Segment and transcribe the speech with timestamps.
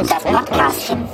[0.00, 1.04] Das Podcastchen.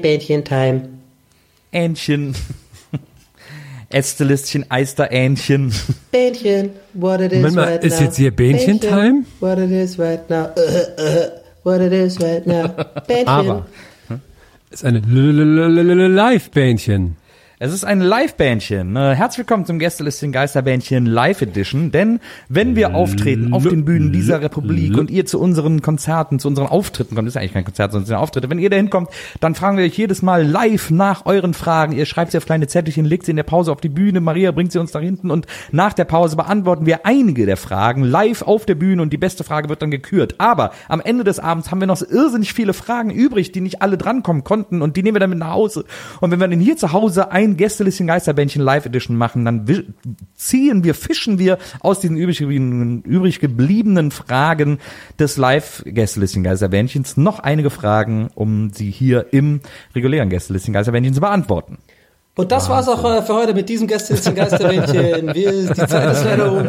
[0.00, 0.88] Bähnchen-Time.
[1.72, 2.34] Ähnchen.
[3.90, 5.74] Ästelistchen, Eister, Ähnchen.
[6.10, 8.06] Bähnchen, what it is Moment mal, right ist now.
[8.06, 9.26] jetzt hier Bähnchen-Time?
[9.40, 10.46] What it is right now.
[10.56, 10.60] Uh,
[10.98, 11.28] uh,
[11.62, 12.68] what it is right now.
[13.06, 13.28] Bähnchen.
[13.28, 13.66] Aber
[14.70, 17.16] ist eine Live-Bähnchen.
[17.58, 18.96] Es ist ein Live-Bändchen.
[18.96, 21.90] Äh, Herzlich willkommen zum Gästelistchen Geisterbändchen Live Edition.
[21.90, 26.48] Denn wenn wir auftreten auf den Bühnen dieser Republik und ihr zu unseren Konzerten, zu
[26.48, 28.50] unseren Auftritten kommt, ist eigentlich kein Konzert, sondern sind Auftritte.
[28.50, 29.08] Wenn ihr da hinkommt,
[29.40, 31.94] dann fragen wir euch jedes Mal live nach euren Fragen.
[31.94, 34.20] Ihr schreibt sie auf kleine Zettelchen, legt sie in der Pause auf die Bühne.
[34.20, 38.04] Maria bringt sie uns nach hinten und nach der Pause beantworten wir einige der Fragen
[38.04, 40.34] live auf der Bühne und die beste Frage wird dann gekürt.
[40.36, 43.96] Aber am Ende des Abends haben wir noch irrsinnig viele Fragen übrig, die nicht alle
[43.96, 45.86] drankommen konnten und die nehmen wir dann mit nach Hause.
[46.20, 49.86] Und wenn wir dann hier zu Hause ein Gästelistchen Geisterbändchen Live Edition machen, dann
[50.34, 54.78] ziehen wir, fischen wir aus diesen übrig gebliebenen, übrig gebliebenen Fragen
[55.18, 59.60] des Live Gästelistchen Geisterbändchens noch einige Fragen, um sie hier im
[59.94, 61.78] regulären Gästelistchen Geisterbändchen zu beantworten.
[62.34, 64.96] Und das war's auch äh, für heute mit diesem Gästelistchen Geisterbändchen.
[65.34, 66.66] Wir, die Zeit ist leider um.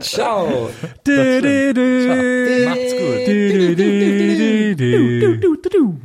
[0.00, 0.70] Ciao.
[1.04, 2.66] Du, du, du.
[2.66, 3.26] Macht's gut.
[3.28, 6.00] Du, du, du, du, du.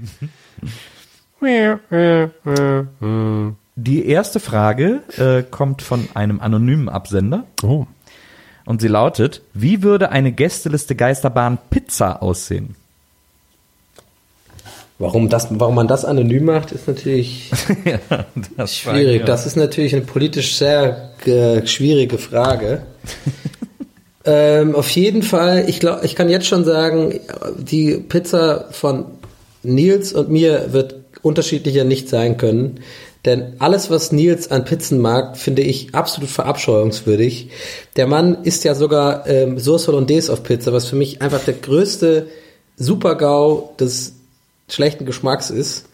[3.75, 7.85] Die erste Frage äh, kommt von einem anonymen Absender Oh.
[8.65, 12.75] und sie lautet, wie würde eine Gästeliste Geisterbahn Pizza aussehen?
[15.01, 17.49] Warum, das, warum man das anonym macht, ist natürlich
[18.57, 19.25] das schwierig.
[19.25, 22.83] Das ist natürlich eine politisch sehr äh, schwierige Frage.
[24.25, 27.17] ähm, auf jeden Fall, ich glaube, ich kann jetzt schon sagen,
[27.57, 29.05] die Pizza von
[29.63, 32.79] Nils und mir wird unterschiedlicher nicht sein können.
[33.25, 37.49] Denn alles, was Nils an Pizzen mag, finde ich absolut verabscheuungswürdig.
[37.97, 41.55] Der Mann isst ja sogar ähm, Sauce Hollandaise auf Pizza, was für mich einfach der
[41.55, 42.27] größte
[42.77, 44.13] Super-GAU des
[44.69, 45.85] schlechten Geschmacks ist.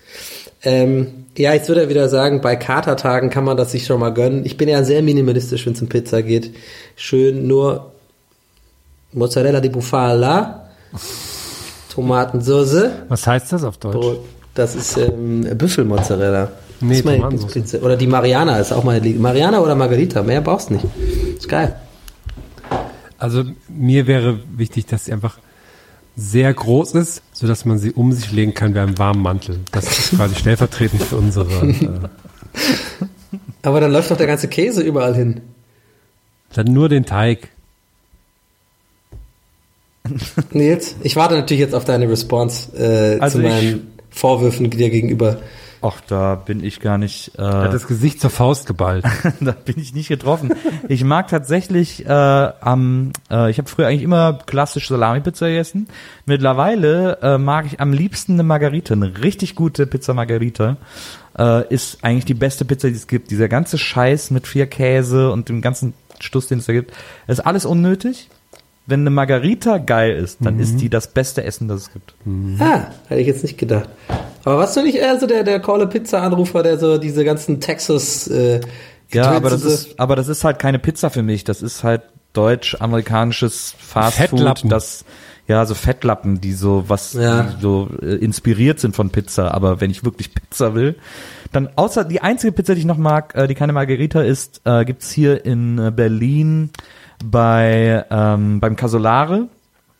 [0.61, 4.13] Ähm, ja, jetzt würde er wieder sagen, bei Katertagen kann man das sich schon mal
[4.13, 4.45] gönnen.
[4.45, 6.55] Ich bin ja sehr minimalistisch, wenn es um Pizza geht.
[6.95, 7.91] Schön nur
[9.13, 10.69] Mozzarella di Bufala,
[11.93, 13.95] Tomatensauce, Was heißt das auf Deutsch?
[13.95, 14.19] Brot.
[14.55, 16.49] Das ist ähm, Büffelmozzarella.
[16.81, 17.17] Nee, das ist meine.
[17.29, 17.77] Lieblingspizza.
[17.79, 19.21] Oder die Mariana ist auch meine Lieblings.
[19.21, 20.85] Mariana oder Margarita, mehr brauchst du nicht.
[21.37, 21.75] Ist geil.
[23.17, 25.37] Also mir wäre wichtig, dass sie einfach
[26.17, 29.59] sehr groß ist, sodass man sie um sich legen kann wie einen warmen Mantel.
[29.71, 31.49] Das ist quasi stellvertretend für unsere.
[31.67, 31.87] Äh,
[33.63, 35.41] Aber dann läuft doch der ganze Käse überall hin.
[36.53, 37.49] dann nur den Teig.
[40.51, 45.37] Nils, ich warte natürlich jetzt auf deine Response äh, Also zu meinen Vorwürfen dir gegenüber.
[45.81, 47.37] Ach, da bin ich gar nicht.
[47.37, 49.05] Äh, Hat das Gesicht zur Faust geballt.
[49.41, 50.53] da bin ich nicht getroffen.
[50.87, 55.87] Ich mag tatsächlich äh, am, äh, ich habe früher eigentlich immer klassisch Salami-Pizza gegessen.
[56.25, 60.77] Mittlerweile äh, mag ich am liebsten eine Margarita, eine richtig gute Pizza Margarita.
[61.37, 63.29] Äh, ist eigentlich die beste Pizza, die es gibt.
[63.29, 66.93] Dieser ganze Scheiß mit vier Käse und dem ganzen Stuss, den es da gibt,
[67.27, 68.29] ist alles unnötig.
[68.87, 72.13] Wenn eine Margarita geil ist, dann ist die das beste Essen, das es gibt.
[72.59, 73.89] Ah, hätte ich jetzt nicht gedacht.
[74.43, 77.59] Aber warst du nicht eher so der, der Calle Pizza Anrufer, der so diese ganzen
[77.59, 78.61] Texas äh,
[79.11, 81.43] Ja, aber das ist, aber das ist halt keine Pizza für mich.
[81.43, 82.03] Das ist halt
[82.33, 84.69] deutsch-amerikanisches Fastfood, Fettlappen.
[84.69, 85.05] das
[85.47, 87.43] ja so Fettlappen, die so was Ja.
[87.43, 89.53] die so äh, inspiriert sind von Pizza.
[89.53, 90.95] Aber wenn ich wirklich Pizza will,
[91.51, 94.85] dann außer die einzige Pizza, die ich noch mag, äh, die keine Margherita ist, äh,
[94.85, 96.71] gibt's hier in äh, Berlin
[97.23, 99.47] bei ähm, beim Casolare.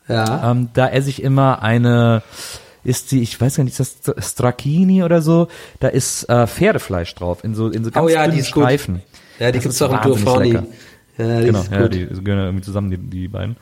[0.08, 0.52] Ja.
[0.52, 2.22] Ähm, da esse ich immer eine,
[2.84, 5.48] ist die, ich weiß gar nicht, ist das Stracchini oder so?
[5.80, 8.64] Da ist äh, Pferdefleisch drauf, in so, in so ganz Oh ja, die ist gut.
[8.64, 9.02] Streifen.
[9.40, 10.54] Ja, die Das gibt's doch im Durforni.
[11.18, 11.94] Ja, die Genau, ist ja, gut.
[11.94, 13.56] die gehören irgendwie zusammen, die, die beiden.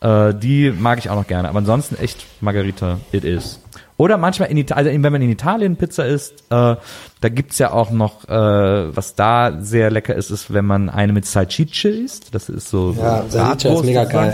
[0.00, 1.48] Äh, die mag ich auch noch gerne.
[1.48, 3.60] Aber ansonsten echt Margarita, it is.
[3.96, 6.76] Oder manchmal in Italien, also wenn man in Italien Pizza isst, äh,
[7.20, 11.12] da gibt's ja auch noch, äh, was da sehr lecker ist, ist, wenn man eine
[11.12, 12.34] mit Salsicce isst.
[12.34, 13.24] Das ist so, ja,
[13.56, 14.32] so ist mega geil.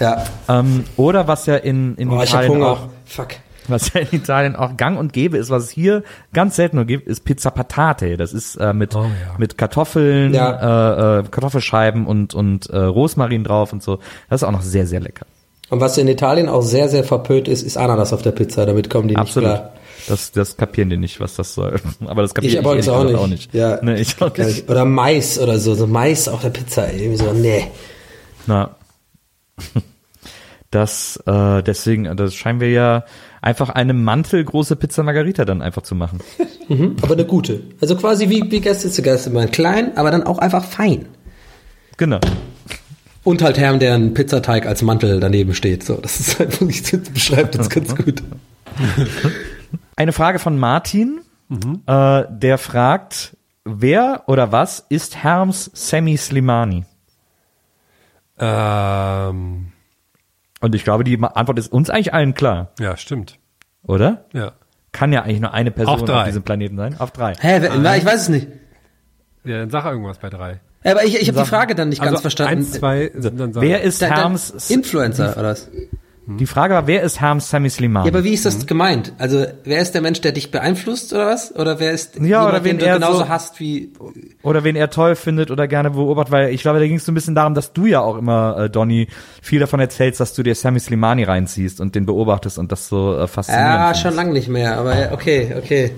[0.00, 0.24] Ja.
[0.48, 3.28] Ähm, oder was ja in, in Oh, Italien auch, Fuck.
[3.68, 6.02] was ja in Italien auch gang und gäbe ist, was es hier
[6.32, 8.16] ganz selten nur gibt, ist Pizza Patate.
[8.16, 9.10] Das ist äh, mit, Oh, ja.
[9.36, 11.18] mit Kartoffeln, Ja.
[11.18, 13.98] äh, äh, Kartoffelscheiben und, und äh, Rosmarin drauf und so.
[14.30, 15.26] Das ist auch noch sehr, sehr lecker.
[15.74, 18.64] Und was in Italien auch sehr, sehr verpönt ist, ist Ananas auf der Pizza.
[18.64, 19.50] Damit kommen die Absolut.
[19.50, 19.72] nicht klar.
[20.06, 21.80] Das, das kapieren die nicht, was das soll.
[22.06, 23.52] Aber das kapiere Ich ich, aber ehrlich jetzt auch gesagt nicht.
[23.52, 23.80] Ja.
[23.82, 24.70] Nee, ich auch nicht.
[24.70, 25.74] Oder Mais oder so.
[25.74, 26.92] So Mais auf der Pizza.
[26.92, 27.66] Irgendwie so, nee.
[28.46, 28.76] Na.
[30.70, 33.04] Das, äh, deswegen, das scheinen wir ja
[33.40, 36.18] einfach eine mantelgroße Pizza Margarita dann einfach zu machen.
[37.00, 37.60] Aber eine gute.
[37.80, 41.06] Also quasi wie, wie Gäste zu Gäste klein, aber dann auch einfach fein.
[41.96, 42.18] Genau.
[43.24, 45.82] Und halt Herrn, der einen Pizzateig als Mantel daneben steht.
[45.82, 46.82] So, das ist einfach, ich
[47.12, 48.22] beschreibt das ganz gut.
[49.96, 51.82] Eine Frage von Martin, Mhm.
[51.86, 56.84] äh, der fragt, wer oder was ist Herms Semi Slimani?
[58.38, 59.72] Ähm,
[60.60, 63.38] Und ich glaube, die Antwort ist uns eigentlich allen klar, ja, stimmt.
[63.82, 64.24] oder?
[64.32, 64.52] Ja.
[64.92, 66.98] Kann ja eigentlich nur eine Person Auf auf, diesem Planeten sein.
[66.98, 67.34] Auf drei.
[67.34, 68.48] Hä, wer, na, ich weiß es nicht.
[69.44, 70.60] Ja, dann sag irgendwas bei drei.
[70.84, 72.58] Aber ich, ich habe die Frage dann nicht ganz also verstanden.
[72.58, 73.10] Eins, zwei.
[73.14, 74.70] Wer ist Da- da- Herms?
[74.70, 75.68] Influencer oder was?
[76.26, 78.06] Die Frage war, wer ist Herms Semi Slimani?
[78.08, 79.12] Ja, aber wie ist das gemeint?
[79.18, 81.54] Also, wer ist der Mensch, der dich beeinflusst oder was?
[81.54, 83.92] Oder wer ist Ja, oder wen den du er genauso so- hasst wie
[84.42, 87.12] oder wen er toll findet oder gerne beobachtet, weil ich glaube, da ging es so
[87.12, 89.08] ein bisschen darum, dass du ja auch immer, äh, Donny,
[89.42, 93.18] viel davon erzählst, dass du dir Sammy Slimani reinziehst und den beobachtest und das so
[93.18, 94.02] äh, faszinierend Ja, findest.
[94.02, 95.90] schon lange nicht mehr, aber okay, okay.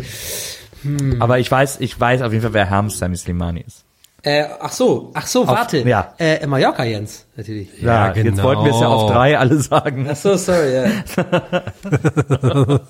[1.20, 3.84] Aber ich weiß, ich weiß auf jeden Fall, wer Herms Sammy Slimani ist.
[4.26, 5.86] Äh, ach so, ach so, warte.
[5.88, 6.12] ja.
[6.18, 7.68] Äh, Mallorca Jens, natürlich.
[7.80, 8.42] Ja, Ja, jetzt genau.
[8.42, 10.08] wollten wir es ja auf drei alle sagen.
[10.10, 10.84] Ach so, sorry, ja.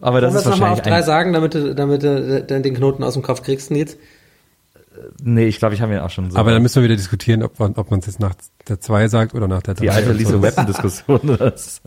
[0.00, 2.44] Aber das Wollen wir ist es nochmal auf wahrscheinlich drei sagen, damit du, damit du
[2.44, 3.96] dann den Knoten aus dem Kopf kriegst, Nils?
[5.20, 6.38] Nee, ich glaube, ich habe ihn auch schon so.
[6.38, 8.34] Aber dann müssen wir wieder diskutieren, ob man ob man es jetzt nach
[8.68, 9.82] der zwei sagt oder nach der drei.
[9.82, 11.36] die alte Lisa Weapon Diskussion.
[11.38, 11.80] Das.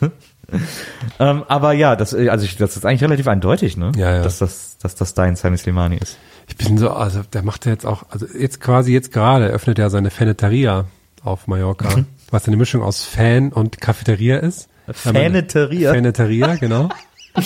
[1.18, 3.92] ähm, aber ja, das, also ich, das ist eigentlich relativ eindeutig, ne?
[3.96, 4.22] Ja, ja.
[4.22, 6.18] Dass das, dass das dein Sammy Slimani ist.
[6.48, 9.78] Ich bin so, also der macht ja jetzt auch, also jetzt quasi jetzt gerade öffnet
[9.78, 10.86] er seine Faneteria
[11.22, 14.68] auf Mallorca, was eine Mischung aus Fan und Cafeteria ist.
[14.90, 15.92] Faneteria?
[15.92, 16.88] Faneteria, genau.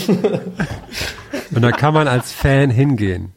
[1.50, 3.32] und da kann man als Fan hingehen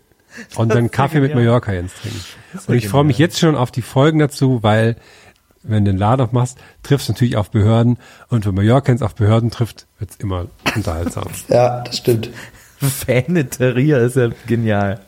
[0.55, 1.33] und dann Kaffee mit.
[1.33, 2.19] Mallorca Jens trinken.
[2.67, 4.95] Und ich freue mich jetzt schon auf die Folgen dazu, weil
[5.63, 7.97] wenn du den Laden aufmachst, triffst du natürlich auf Behörden
[8.29, 11.25] und wenn Mallorcans auf Behörden trifft, wird's immer unterhaltsam.
[11.49, 12.29] Ja, das stimmt.
[12.89, 14.99] Faneteria ist ja genial.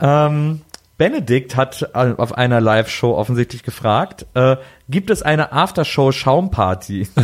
[0.00, 0.62] Ähm,
[1.00, 4.56] Benedikt hat auf einer Live-Show offensichtlich gefragt, äh,
[4.90, 7.08] gibt es eine Aftershow-Schaumparty?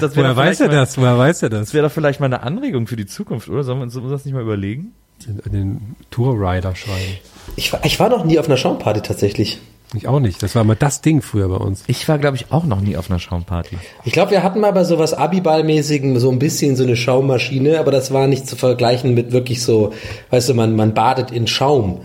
[0.00, 0.98] das wäre Woher weiß er das?
[0.98, 1.60] Woher weiß er das?
[1.60, 3.62] Das wäre doch vielleicht mal eine Anregung für die Zukunft, oder?
[3.62, 4.92] Sollen wir uns das nicht mal überlegen?
[5.24, 7.18] Den, den Tour-Rider schreiben.
[7.54, 9.60] Ich ich war noch nie auf einer Schaumparty tatsächlich.
[9.94, 10.42] Ich auch nicht.
[10.42, 11.84] Das war immer das Ding früher bei uns.
[11.86, 13.78] Ich war, glaube ich, auch noch nie auf einer Schaumparty.
[14.04, 17.90] Ich glaube, wir hatten mal bei sowas Abiball-mäßigen so ein bisschen so eine Schaummaschine, aber
[17.90, 19.92] das war nicht zu vergleichen mit wirklich so,
[20.30, 22.00] weißt du, man, man badet in Schaum.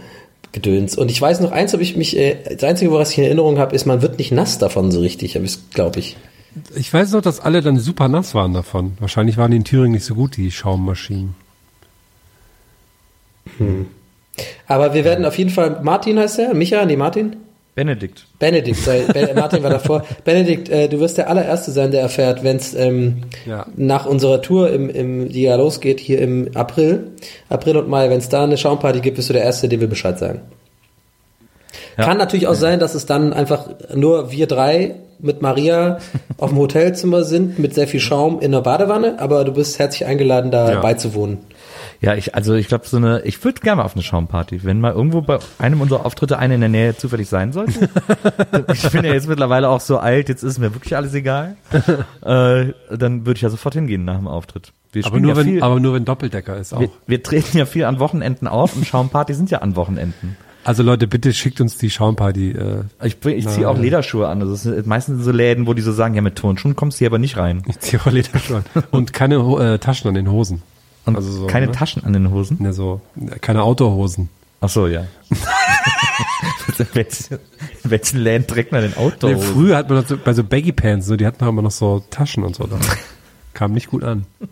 [0.51, 0.97] Gedöns.
[0.97, 3.59] Und ich weiß noch eins, habe ich mich, äh, das Einzige, was ich in Erinnerung
[3.59, 5.39] habe, ist, man wird nicht nass davon so richtig,
[5.75, 6.17] glaube ich.
[6.75, 8.93] Ich weiß noch, dass alle dann super nass waren davon.
[8.99, 11.35] Wahrscheinlich waren die in Thüringen nicht so gut, die Schaummaschinen.
[14.67, 16.53] Aber wir werden auf jeden Fall, Martin heißt er?
[16.53, 16.83] Micha?
[16.85, 17.35] Nee, Martin?
[17.79, 18.25] Benedikt.
[18.39, 20.03] Benedikt, sei, ben, Martin war davor.
[20.25, 23.67] Benedikt, äh, du wirst der allererste sein, der erfährt, wenn es ähm, Ja.
[23.77, 27.11] nach unserer Tour, im, im, die ja losgeht, hier im April,
[27.47, 29.87] April und Mai, wenn es da eine Schaumparty gibt, bist du der Erste, dem wir
[29.87, 30.41] Bescheid sagen.
[31.97, 32.03] Ja.
[32.03, 35.99] Kann natürlich auch sein, dass es dann einfach nur wir drei mit Maria
[36.37, 40.05] auf dem Hotelzimmer sind, mit sehr viel Schaum in der Badewanne, aber du bist herzlich
[40.05, 40.79] eingeladen, da Ja.
[40.81, 41.39] beizuwohnen.
[42.01, 44.79] Ja, ich, also ich glaube, so eine, ich würde gerne mal auf eine Schaumparty, wenn
[44.79, 47.89] mal irgendwo bei einem unserer Auftritte eine in der Nähe zufällig sein sollte.
[48.73, 51.57] ich bin ja jetzt mittlerweile auch so alt, jetzt ist mir wirklich alles egal.
[52.21, 54.71] äh, dann würde ich ja sofort hingehen nach dem Auftritt.
[55.03, 56.79] Aber nur, ja wenn, viel, aber nur wenn Doppeldecker ist auch.
[56.79, 60.37] wir, wir treten ja viel an Wochenenden auf und Schaumparty sind ja an Wochenenden.
[60.63, 62.51] Also Leute, bitte schickt uns die Schaumparty.
[62.51, 63.83] Äh, Ich, ich ziehe auch Nein.
[63.83, 64.41] Lederschuhe an.
[64.41, 66.99] Also es sind meistens so Läden, wo die so sagen, ja mit Turnschuhen kommst du
[66.99, 67.63] hier aber nicht rein.
[67.67, 68.83] ich ziehe auch Lederschuhe an.
[68.91, 70.61] Und keine äh, Taschen an den Hosen.
[71.09, 71.71] Und Also so, keine ne?
[71.71, 72.57] Taschen an den Hosen.
[72.61, 73.01] Ne, so,
[73.41, 74.29] keine Outdoor-Hosen.
[74.61, 75.05] Ach so, ja.
[75.29, 75.37] in,
[76.93, 77.39] welchen,
[77.83, 79.31] in welchen Läden trägt man denn Outdoor?
[79.31, 81.61] Nee, früher hat man das so, bei so Baggy Pants, so, die hatten auch immer
[81.61, 82.65] noch so Taschen und so.
[82.67, 82.77] Da.
[83.53, 84.25] Kam nicht gut an.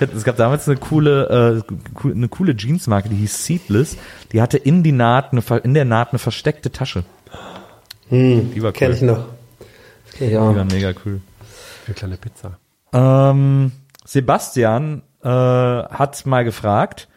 [0.00, 3.96] Es gab damals eine coole, äh, eine coole Jeansmarke, die hieß Seedless.
[4.32, 7.04] Die hatte in die Naht eine, in der Naht eine versteckte Tasche.
[8.10, 8.72] die war cool.
[8.72, 9.26] Kenn ich noch.
[10.12, 10.40] Okay, Die ja.
[10.40, 11.20] war mega cool.
[11.86, 12.58] Für kleine Pizza.
[12.92, 13.70] Ähm,
[14.04, 17.08] Sebastian äh, hat mal gefragt,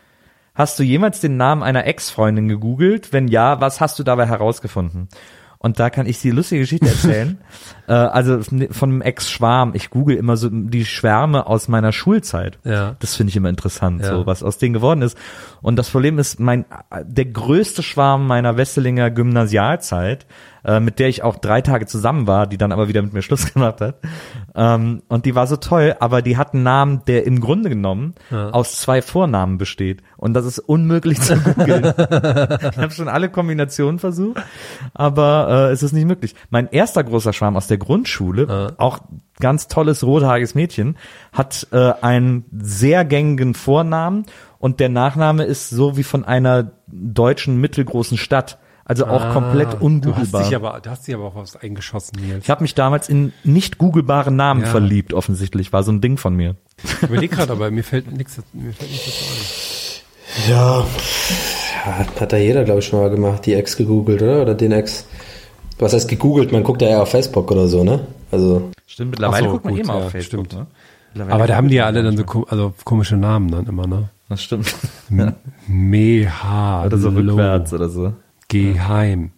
[0.53, 3.13] hast du jemals den Namen einer Ex-Freundin gegoogelt?
[3.13, 5.09] Wenn ja, was hast du dabei herausgefunden?
[5.57, 7.39] Und da kann ich die lustige Geschichte erzählen.
[7.87, 9.71] äh, also von einem Ex-Schwarm.
[9.73, 12.59] Ich google immer so die Schwärme aus meiner Schulzeit.
[12.63, 12.95] Ja.
[12.99, 14.09] Das finde ich immer interessant, Ja.
[14.09, 15.17] so was aus denen geworden ist.
[15.63, 16.65] Und das Problem ist, mein
[17.01, 20.27] der größte Schwarm meiner Wesselinger Gymnasialzeit,
[20.65, 23.21] äh, mit der ich auch drei Tage zusammen war, die dann aber wieder mit mir
[23.21, 23.99] Schluss gemacht hat.
[24.55, 28.15] Ähm, und die war so toll, aber die hat einen Namen, der im Grunde genommen
[28.31, 30.01] aus zwei Vornamen besteht.
[30.17, 31.83] Und das ist unmöglich zu googeln.
[31.85, 34.41] ich habe schon alle Kombinationen versucht,
[34.93, 36.35] aber äh, es ist nicht möglich.
[36.49, 38.99] Mein erster großer Schwarm aus der Grundschule, auch
[39.39, 40.97] ganz tolles rothaariges Mädchen,
[41.33, 44.25] hat äh, einen sehr gängigen Vornamen
[44.59, 48.57] und der Nachname ist so wie von einer deutschen mittelgroßen Stadt.
[48.87, 50.43] Also auch komplett Ah, Du hast ungoogelbar.
[50.43, 52.43] dich aber, du hast dich aber auch was eingeschossen, Nils.
[52.43, 54.67] Ich habe mich damals in nicht googelbare Namen Ja.
[54.67, 55.73] verliebt, offensichtlich.
[55.73, 56.55] War so ein Ding von mir.
[56.83, 59.25] Ich überlege gerade, aber mir fällt nichts, mir fällt nichts dazu
[60.47, 60.51] ein.
[60.51, 60.85] Ja,
[61.85, 64.41] ja, hat da jeder, glaube ich, schon mal gemacht, die Ex gegoogelt, oder?
[64.43, 65.05] Oder den Ex.
[65.79, 66.51] Was heißt gegoogelt?
[66.51, 68.01] Man guckt ja eher auf Facebook oder so, ne?
[68.31, 70.45] Also, Stimmt, mittlerweile so, guckt man gut, eh mal ja, auf Facebook.
[70.45, 70.53] stimmt.
[70.61, 70.67] Ne?
[71.13, 73.65] Mittlerweile Aber da haben die ja alle dann so man ko also komische Namen dann
[73.65, 74.09] immer, ne?
[74.29, 74.73] Das stimmt.
[75.67, 78.13] Meha, Oder so rückwärts oder so.
[78.47, 79.31] Geheim.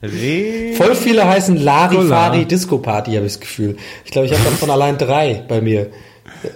[0.00, 2.44] Voll viele heißen Larifari.
[2.44, 3.76] Disco Party, habe ich das Gefühl.
[4.04, 5.90] Ich glaube, ich habe davon allein drei bei mir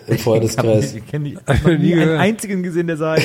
[0.06, 0.94] im Freundeskreis.
[0.94, 1.36] Ich kenne die.
[1.36, 2.98] Hab habe nie nie einen einzigen gesehen, der.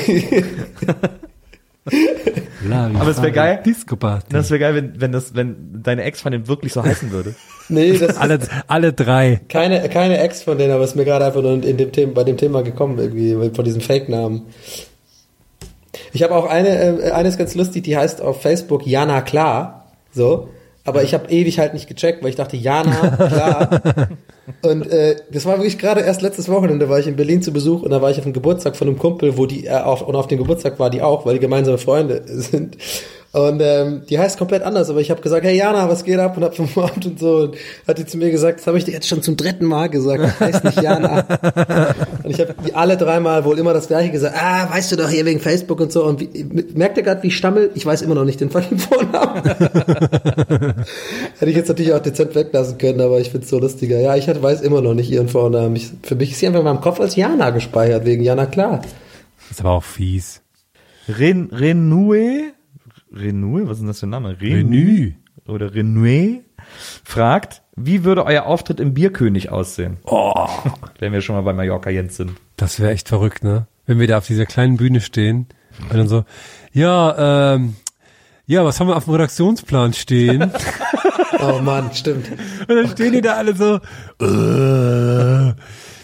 [2.67, 3.62] Larifari Aber es wär geil.
[3.65, 4.25] Disco Party.
[4.32, 7.36] Das wäre geil, wenn, wenn das, wenn deine Ex-Freundin wirklich so heißen würde.
[7.70, 9.41] Nee, das ist alle, alle drei.
[9.50, 12.13] keine, keine Ex von denen, aber es ist mir gerade einfach nur in dem Thema,
[12.13, 14.44] bei dem Thema gekommen, irgendwie, von diesem Fake-Namen.
[16.13, 19.92] Ich habe auch eine, äh, eine ist ganz lustig, die heißt auf Facebook Jana Klar,
[20.12, 20.50] so.
[20.84, 23.82] Aber ich habe ewig halt nicht gecheckt, weil ich dachte, Jana, klar.
[24.62, 27.82] Und äh, das war wirklich gerade erst letztes Wochenende, war ich in Berlin zu Besuch
[27.82, 30.16] und da war ich auf dem Geburtstag von einem Kumpel, wo die, äh, auf, und
[30.16, 32.77] auf dem Geburtstag war die auch, weil die gemeinsame Freunde sind.
[33.38, 36.36] Und ähm, die heißt komplett anders, aber ich habe gesagt, hey Jana, was geht ab?
[36.38, 37.38] Und hab umarmt und so.
[37.41, 37.56] Und
[37.88, 40.24] hat die zu mir gesagt, das habe ich dir jetzt schon zum dritten Mal gesagt,
[40.24, 41.20] das heißt nicht Jana.
[42.24, 45.10] und ich habe die alle dreimal wohl immer das gleiche gesagt, ah, weißt du doch
[45.10, 46.03] hier wegen Facebook und so.
[46.03, 47.70] Und wie, merkt ihr gerade, wie ich stammel?
[47.75, 49.44] Ich weiß immer noch nicht den fucking Vornamen.
[51.38, 54.00] Hätte ich jetzt natürlich auch dezent weglassen können, aber ich find's so lustiger.
[54.00, 55.75] Ja, ich weiß immer noch nicht ihren Vornamen.
[55.75, 58.82] Ich, für mich ist sie einfach in meinem Kopf als Jana gespeichert, wegen Jana klar.
[59.41, 60.41] Das ist aber auch fies.
[61.08, 62.57] Ren, Renue,
[63.14, 64.38] Renue, was ist denn das für ein Name?
[64.40, 65.14] Renue.
[65.48, 66.42] Oder Renue
[67.04, 69.98] fragt, wie würde euer Auftritt im Bierkönig aussehen?
[70.06, 70.34] Oh.
[71.00, 72.32] Wenn wir schon mal bei Mallorca Jens sind.
[72.58, 73.68] Das wäre echt verrückt, ne?
[73.86, 75.46] Wenn wir da auf dieser kleinen Bühne stehen
[75.90, 76.26] und dann so,
[76.74, 77.76] ja, ähm,
[78.46, 80.52] ja, was haben wir auf dem Redaktionsplan stehen?
[81.40, 82.26] Oh Mann, stimmt.
[82.68, 83.76] Und dann stehen die da alle so,
[84.20, 85.54] äh,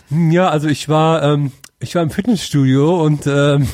[0.09, 3.67] hm, ja, also ich war, ähm, ich war im Fitnessstudio und ähm,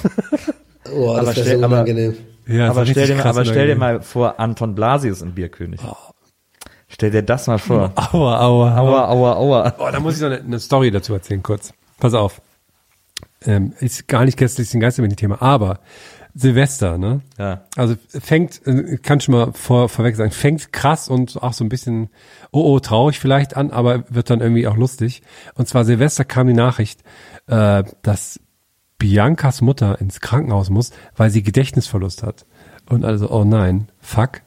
[0.94, 2.18] Oh, das Aber wäre so stell- aber- unangenehm.
[2.50, 5.80] Ja, aber stell, dir mal, aber stell dir mal vor, Anton Blasius im Bierkönig.
[6.88, 7.94] Stell dir das mal vor.
[8.12, 9.76] Aua, aua, Aua, aua, aua.
[9.78, 11.74] Oh, da muss ich noch eine, eine Story dazu erzählen, kurz.
[12.00, 12.42] Pass auf.
[13.46, 15.80] Ähm, ist gar nicht gestern ein Geister mit dem Thema, aber
[16.34, 17.22] Silvester, ne?
[17.38, 17.66] Ja.
[17.76, 21.70] Also fängt, äh, kann schon mal vor, vorweg sagen, fängt krass und auch so ein
[21.70, 22.10] bisschen,
[22.52, 25.22] oh, oh, traurig vielleicht an, aber wird dann irgendwie auch lustig.
[25.56, 27.02] Und zwar Silvester kam die Nachricht,
[27.48, 28.40] äh, dass
[29.00, 32.46] Biancas Mutter ins Krankenhaus muss, weil sie Gedächtnisverlust hat.
[32.88, 34.42] Und also, oh nein, fuck.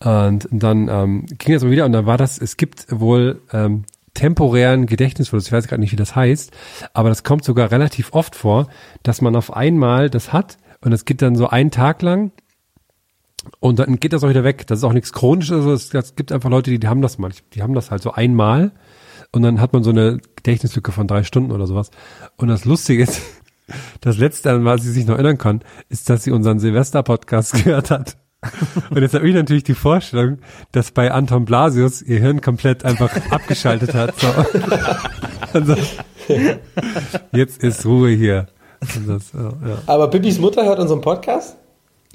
[0.00, 3.84] Und dann ähm, ging das mal wieder und dann war das, es gibt wohl ähm,
[4.14, 6.52] temporären Gedächtnisverlust, ich weiß gerade nicht, wie das heißt,
[6.92, 8.68] aber das kommt sogar relativ oft vor,
[9.02, 12.30] dass man auf einmal das hat und es geht dann so einen Tag lang
[13.58, 14.66] und dann geht das auch wieder weg.
[14.68, 17.18] Das ist auch nichts Chronisches, also es, es gibt einfach Leute, die, die haben das
[17.18, 18.72] mal, die haben das halt so einmal
[19.32, 21.90] und dann hat man so eine Gedächtnislücke von drei Stunden oder sowas.
[22.36, 23.20] Und das Lustige ist,
[24.00, 27.90] das letzte, an was sie sich noch erinnern kann, ist, dass sie unseren Silvester-Podcast gehört
[27.90, 28.16] hat.
[28.90, 30.38] Und jetzt habe ich natürlich die Vorstellung,
[30.72, 34.14] dass bei Anton Blasius ihr Hirn komplett einfach abgeschaltet hat.
[34.20, 34.28] So.
[35.54, 35.76] Also,
[37.32, 38.48] jetzt ist Ruhe hier.
[38.96, 39.78] Und das, ja, ja.
[39.86, 41.56] Aber Bibis Mutter hört unseren Podcast?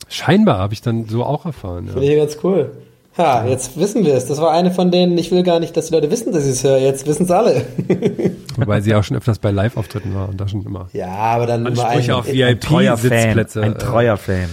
[0.08, 1.88] Scheinbar habe ich dann so auch erfahren.
[1.88, 1.94] Ja.
[1.94, 2.72] Finde ich ganz cool.
[3.18, 4.28] Ha, jetzt wissen wir es.
[4.28, 6.52] Das war eine von denen, ich will gar nicht, dass die Leute wissen, dass ich
[6.52, 6.78] es höre.
[6.78, 7.66] Jetzt wissen es alle.
[8.58, 10.90] Wobei sie auch schon öfters bei Live-Auftritten war und da schon immer.
[10.94, 13.12] ja, aber dann immer Ansprüche ein, auf Ein treuer Fan.
[13.12, 13.62] VIP-Sitzplätze.
[13.62, 14.50] Ein treuer Fan.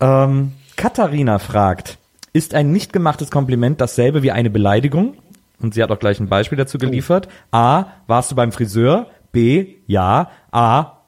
[0.00, 1.98] Ähm, Katharina fragt,
[2.32, 5.16] ist ein nicht gemachtes Kompliment dasselbe wie eine Beleidigung?
[5.60, 7.28] Und sie hat auch gleich ein Beispiel dazu geliefert.
[7.52, 9.06] A, warst du beim Friseur?
[9.32, 10.30] B, ja.
[10.50, 10.98] A,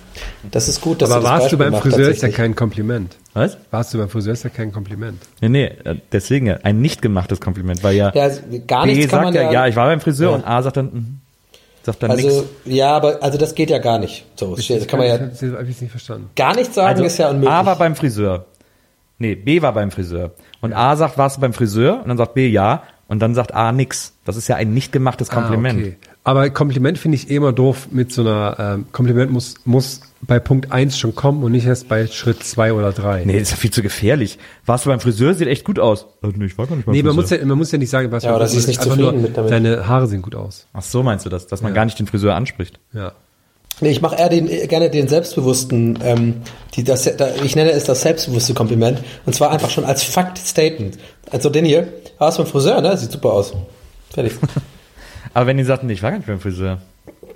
[0.51, 2.55] Das ist gut, dass Aber du das warst Beispiel du beim Friseur ist ja kein
[2.55, 3.15] Kompliment.
[3.33, 3.57] was?
[3.71, 5.21] Warst du beim Friseur ist ja kein Kompliment.
[5.41, 8.29] Nee, nee, äh, deswegen ja, ein nicht gemachtes Kompliment, weil ja, Ja,
[8.67, 10.35] gar B nichts kann sagt man ja, ja, ja, ich war beim Friseur Ja.
[10.37, 11.19] und A sagt dann, mhm,
[11.83, 12.43] sagt dann also nichts.
[12.65, 14.25] ja, aber also das geht ja gar nicht.
[14.35, 16.29] So, das kann man ja Ich habe ich nicht verstanden.
[16.35, 17.49] gar nicht sagen, Also ist ja unmöglich.
[17.51, 18.45] A war beim Friseur.
[19.19, 20.31] Nee, B war beim Friseur.
[20.61, 22.01] Und A sagt, warst du beim Friseur?
[22.01, 22.83] Und dann sagt B ja.
[23.07, 24.13] Und dann sagt A nix.
[24.25, 25.77] Das ist ja ein nicht gemachtes Kompliment.
[25.79, 25.97] Ah, okay.
[26.23, 30.39] Aber Kompliment finde ich eh immer doof mit so einer, ähm, Kompliment muss, muss bei
[30.39, 33.25] Punkt 1 schon kommen und nicht erst bei Schritt 2 oder 3.
[33.25, 34.37] Nee, das ist ja viel zu gefährlich.
[34.65, 35.33] Warst du beim Friseur?
[35.33, 36.05] Sieht echt gut aus.
[36.23, 37.37] Äh, Nee, ich war gar nicht beim Nee, man Friseur.
[37.37, 39.35] muss, ja, man muss ja nicht sagen, was Ja, oder ist nicht zufrieden nur, mit
[39.37, 39.51] damit.
[39.51, 40.67] Deine Haare sehen gut aus.
[40.73, 41.75] Ach so meinst du das, dass man Ja.
[41.75, 42.79] gar nicht den Friseur anspricht.
[42.93, 43.13] Ja.
[43.79, 46.35] Nee, ich mache eher den, gerne den selbstbewussten, ähm,
[46.75, 48.99] die, das, da, ich nenne es das selbstbewusste Kompliment.
[49.25, 50.99] Und zwar einfach schon als Fact-Statement.
[51.31, 51.87] Also den hier,
[52.19, 52.95] ah, ist beim Friseur, ne?
[52.95, 53.53] Sieht super aus.
[54.11, 54.33] Fertig.
[55.33, 56.79] Aber wenn die sagten, nee, ich war gar nicht beim Friseur.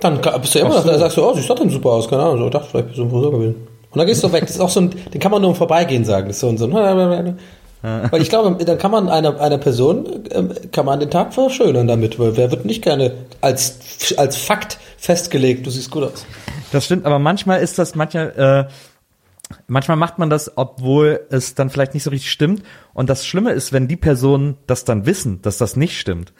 [0.00, 2.22] Dann bist du immer noch, da sagst du, oh, sieht doch denn super aus, keine
[2.22, 3.54] Ahnung, so, ich dachte, vielleicht bist du im Friseur gewesen.
[3.90, 4.42] Und dann gehst du weg.
[4.42, 6.26] Das ist auch so ein, den kann man nur im Vorbeigehen sagen.
[6.26, 7.38] Das ist so ein, so ein
[8.10, 11.86] weil ich glaube, dann kann man einer, einer Person, ähm, kann man den Tag verschönern
[11.86, 13.78] damit, weil wer wird nicht gerne als,
[14.16, 16.26] als Fakt festgelegt, du siehst gut aus.
[16.72, 21.70] Das stimmt, aber manchmal ist das, manchmal, äh, manchmal macht man das, obwohl es dann
[21.70, 22.62] vielleicht nicht so richtig stimmt.
[22.92, 26.32] Und das Schlimme ist, wenn die Personen das dann wissen, dass das nicht stimmt.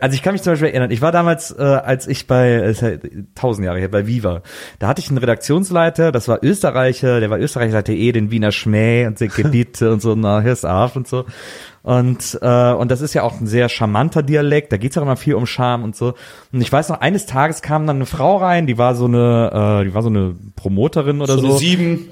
[0.00, 2.74] Also ich kann mich zum Beispiel erinnern, ich war damals, äh, als ich bei,
[3.34, 4.42] tausend Jahre her, bei Viva,
[4.78, 8.52] da hatte ich einen Redaktionsleiter, das war Österreicher, der war Österreicher, hatte eh den Wiener
[8.52, 11.24] Schmäh und den Gebiet und so, na, hier ist Arf und so.
[11.82, 15.16] Und, äh, und das ist ja auch ein sehr charmanter Dialekt, da geht's auch immer
[15.16, 16.14] viel um Charme und so.
[16.52, 19.80] Und ich weiß noch, eines Tages kam dann eine Frau rein, die war so eine,
[19.80, 21.56] äh, die war so eine Promoterin oder so.
[21.56, 22.08] sieben.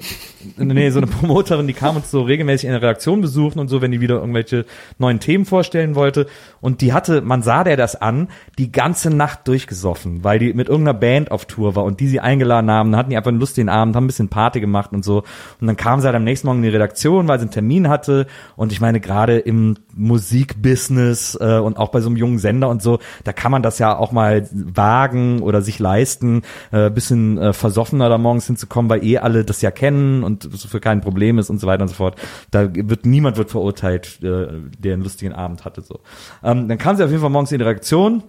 [0.57, 3.81] Nee, so eine Promoterin, die kam uns so regelmäßig in der Redaktion besuchen und so,
[3.81, 4.65] wenn die wieder irgendwelche
[4.97, 6.25] neuen Themen vorstellen wollte.
[6.61, 10.67] Und die hatte, man sah der das an, die ganze Nacht durchgesoffen, weil die mit
[10.67, 12.91] irgendeiner Band auf Tour war und die sie eingeladen haben.
[12.91, 15.23] Dann hatten die einfach einen lustigen Abend, haben ein bisschen Party gemacht und so.
[15.59, 17.87] Und dann kam sie halt am nächsten Morgen in die Redaktion, weil sie einen Termin
[17.87, 18.25] hatte.
[18.55, 19.60] Und ich meine, gerade im
[19.95, 23.79] Musikbusiness äh, und auch bei so einem jungen Sender und so, da kann man das
[23.79, 29.03] ja auch mal wagen oder sich leisten, äh, bisschen äh, versoffener da morgens hinzukommen, weil
[29.03, 31.89] eh alle das ja kennen und es für kein Problem ist und so weiter und
[31.89, 32.15] so fort.
[32.51, 34.47] Da wird niemand wird verurteilt, äh,
[34.79, 35.81] der einen lustigen Abend hatte.
[35.81, 35.99] So.
[36.43, 38.23] Ähm, dann kam sie auf jeden Fall morgens in die Redaktion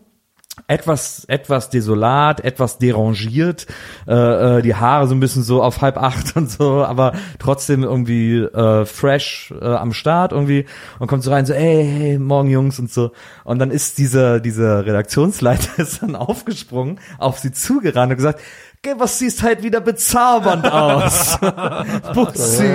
[0.66, 3.66] etwas etwas desolat, etwas derangiert,
[4.06, 7.82] äh, äh, die Haare so ein bisschen so auf halb acht und so, aber trotzdem
[7.82, 10.66] irgendwie äh, fresh äh, am Start irgendwie
[10.98, 13.12] und kommt so rein so, ey, hey, morgen Jungs und so.
[13.44, 18.40] Und dann ist dieser dieser Redaktionsleiter ist dann aufgesprungen, auf sie zugerannt und gesagt,
[18.84, 21.38] Geh, was siehst halt wieder bezaubernd aus.
[22.14, 22.68] Bussi.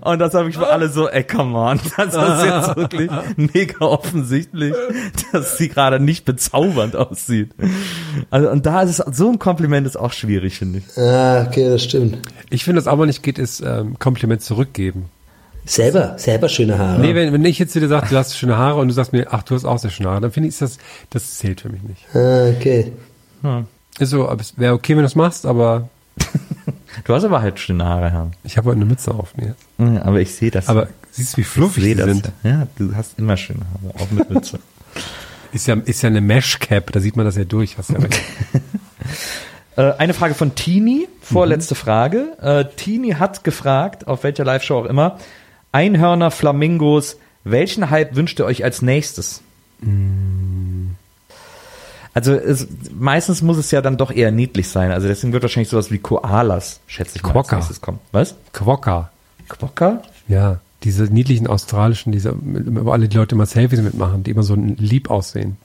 [0.00, 1.78] Und das habe ich für alle so, ey, come on.
[1.96, 4.74] Das ist jetzt wirklich mega offensichtlich,
[5.30, 7.52] dass sie gerade nicht bezaubernd aussieht.
[8.28, 10.98] Also, und da ist es, so ein Kompliment ist auch schwierig, finde ich.
[10.98, 12.18] Ah, okay, das stimmt.
[12.50, 15.10] Ich finde, was aber nicht geht, ist ähm, Kompliment zurückgeben.
[15.64, 17.00] Selber, selber schöne Haare.
[17.00, 19.12] Nee, wenn, wenn ich jetzt zu dir sage, du hast schöne Haare und du sagst
[19.12, 20.78] mir, ach, du hast auch sehr schöne Haare, dann finde ich, ist das,
[21.10, 22.04] das zählt für mich nicht.
[22.14, 22.90] ah, okay.
[23.98, 25.88] Ist so, es wäre okay, wenn du es machst, aber
[27.04, 28.30] Du hast aber halt schöne Haare, Herr.
[28.44, 29.54] ich habe heute eine Mütze auf mir.
[29.78, 30.68] Ja, Aber ich sehe das.
[30.68, 32.06] Aber siehst du, wie fluffig die das.
[32.06, 32.30] sind?
[32.42, 32.66] Ja.
[32.76, 34.58] du hast immer schöne Haare, auch mit Mütze.
[35.52, 38.18] Ist ja, ist ja eine Mesh-Cap, da sieht man das ja durch, hast ja recht.
[39.76, 42.38] Eine Frage von Tini, vorletzte Frage.
[42.40, 45.18] Äh, Tini hat gefragt, auf welcher Live-Show auch immer,
[45.70, 49.42] Einhörner, Flamingos, welchen Hype wünscht ihr euch als nächstes?
[52.14, 52.66] Also es,
[52.98, 54.90] meistens muss es ja dann doch eher niedlich sein.
[54.92, 57.56] Also deswegen wird wahrscheinlich sowas wie Koalas, schätze ich mal, Quokka.
[57.56, 57.98] als nächstes kommen.
[58.12, 58.34] Was?
[58.52, 59.10] Quokka.
[59.48, 60.02] Quokka?
[60.28, 64.54] Ja, diese niedlichen australischen, diese, wo alle die Leute immer Selfies mitmachen, die immer so
[64.56, 65.56] lieb aussehen.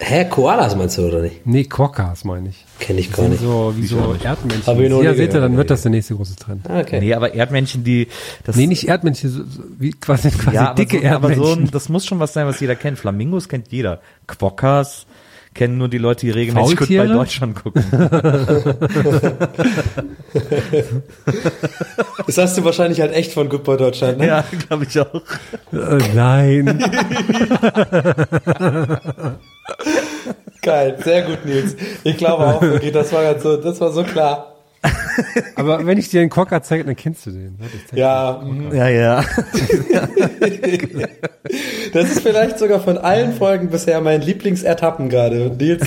[0.00, 1.44] Hä, Koalas meinst du, oder nicht?
[1.44, 2.64] Nee, Quokkas meine ich.
[2.78, 3.42] Kenn ich Die gar sind nicht.
[3.42, 4.64] so wie so Erdmännchen.
[4.68, 6.70] Hab ich noch ja, seht ihr, dann wird das der nächste große Trend.
[6.70, 7.00] Ah, okay.
[7.00, 8.06] Nee, aber Erdmännchen, die
[8.44, 11.44] das Nee, nicht Erdmännchen, so, so, wie quasi, quasi ja, aber dicke so, aber Erdmännchen.
[11.56, 12.96] so ein, das muss schon was sein, was jeder kennt.
[13.00, 14.00] Flamingos kennt jeder.
[14.28, 15.06] Quokkas
[15.58, 17.18] kennen nur die Leute, die regelmäßig gut bei Faultiere?
[17.18, 17.84] Deutschland gucken.
[22.26, 24.26] Das hast du wahrscheinlich halt echt von Goodbye Deutschland, ne?
[24.26, 25.14] ja, glaube ich auch.
[25.72, 26.78] äh, nein.
[30.62, 31.74] Geil, sehr gut, Nils.
[32.04, 34.57] Ich glaube auch wirklich, das war ganz so, das war so klar.
[35.56, 37.58] Aber wenn ich dir einen Quokka zeige, dann kennst du den.
[37.58, 37.98] Zeig dir.
[37.98, 38.74] Ja, mhm.
[38.74, 39.22] Ja, ja.
[41.92, 45.50] das ist vielleicht sogar von allen Folgen bisher mein Lieblingsertappen gerade.
[45.50, 45.86] Und Nils,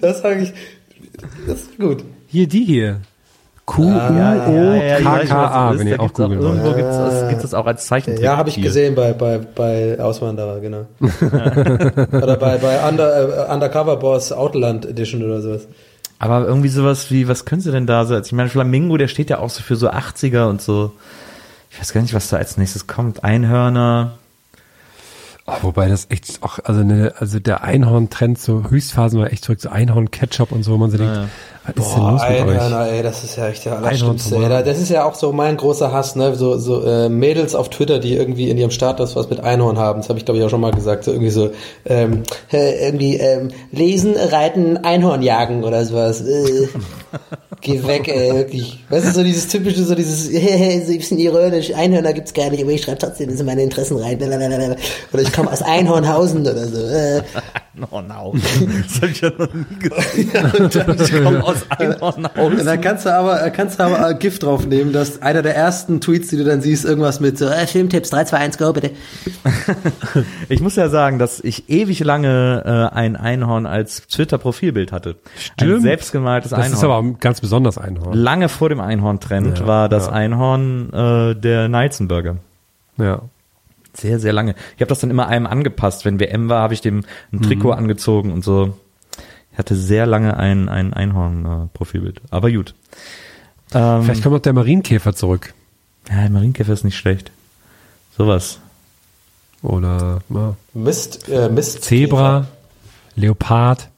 [0.00, 0.52] das sage ich,
[1.46, 2.04] das ist gut.
[2.28, 3.00] Hier, die hier.
[3.66, 7.28] Q-U-O-K-K-A, weiß, wenn ihr auch googeln Irgendwo wollt.
[7.28, 8.24] gibt es das auch als Zeichentrick.
[8.24, 10.86] Ja, habe ich gesehen bei, bei, bei Auswanderer, genau.
[11.00, 15.66] oder bei, bei Under, äh, Undercover Boss Outland Edition oder sowas.
[16.18, 18.18] Aber irgendwie sowas wie, was können sie denn da so?
[18.18, 20.92] Ich meine, Flamingo, der steht ja auch so für so 80er und so.
[21.70, 23.22] Ich weiß gar nicht, was da als nächstes kommt.
[23.22, 24.16] Einhörner.
[25.46, 29.60] Oh, wobei das echt auch, also, ne, also der Einhorn-Trend, so Höchstphasen war echt zurück,
[29.60, 31.28] so Einhorn-Ketchup und so, wo man sich denkt,
[31.74, 32.40] was ist denn los mit euch?
[32.40, 34.36] Einhörner, ey, das ist ja echt der Allerschlimmste.
[34.36, 34.64] Ey.
[34.64, 36.34] Das ist ja auch so mein großer Hass, ne?
[36.34, 40.00] So, so äh, Mädels auf Twitter, die irgendwie in ihrem Status was mit Einhorn haben.
[40.00, 41.04] Das habe ich, glaube ich, auch schon mal gesagt.
[41.04, 41.50] So irgendwie so,
[41.84, 46.20] ähm, äh, irgendwie ähm, lesen, reiten, Einhorn jagen oder sowas.
[46.20, 46.68] Äh,
[47.60, 48.84] geh weg, ey, wirklich.
[48.88, 52.50] Weißt du, so dieses typische, so dieses, hey, so ein bisschen ironisch, Einhörner gibt's gar
[52.50, 54.18] nicht, aber ich schreibe trotzdem in meine Interessen rein.
[54.18, 54.76] Blablabla.
[55.12, 56.86] Oder ich komme aus Einhornhausen oder so.
[56.86, 57.22] Äh.
[57.78, 58.32] No, no.
[58.32, 60.96] Das habe ich ja noch nie gesehen.
[60.98, 62.66] ich komme aus Und Einhornhausen.
[62.66, 66.36] dann kannst du aber, kannst du aber Gift draufnehmen, dass einer der ersten Tweets, die
[66.36, 68.90] du dann siehst, irgendwas mit so, äh, Filmtipps 3, 2, 1, go bitte.
[70.48, 75.10] Ich muss ja sagen, dass ich ewig lange äh, ein Einhorn als Twitter-Profilbild hatte.
[75.10, 75.82] Ein Stimmt.
[75.82, 76.72] selbstgemaltes Das Einhorn.
[76.74, 78.14] ist aber ein ganz besonders Einhorn.
[78.16, 80.12] Lange vor dem Einhorn-Trend Ja, war das ja.
[80.12, 82.36] Einhorn äh, der Neizenburger.
[82.98, 83.22] Ja.
[83.92, 84.54] Sehr, sehr lange.
[84.76, 86.04] Ich habe das dann immer einem angepasst.
[86.04, 87.78] Wenn WM war, habe ich dem ein Trikot Mhm.
[87.78, 88.74] angezogen und so.
[89.56, 92.20] Ich hatte sehr lange ein, ein Einhorn-Profilbild.
[92.28, 92.74] Aber gut.
[93.72, 95.54] Ähm, Vielleicht kommt noch der Marienkäfer zurück.
[96.10, 97.30] ja, der Marienkäfer ist nicht schlecht.
[98.18, 98.58] Sowas.
[99.62, 101.84] Oder ja, Mist, äh, Mist.
[101.84, 102.48] Zebra,
[103.14, 103.88] Leopard.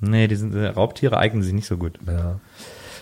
[0.00, 1.98] Nee, die sind, äh, Raubtiere eignen sich nicht so gut.
[2.06, 2.38] Ja.